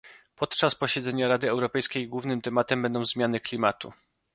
[0.35, 3.93] Podczas posiedzenia Rady Europejskiej głównym tematem będą zmiany klimatu